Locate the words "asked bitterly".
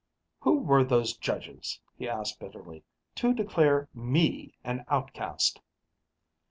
2.09-2.83